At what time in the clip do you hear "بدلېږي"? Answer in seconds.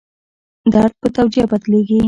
1.51-1.99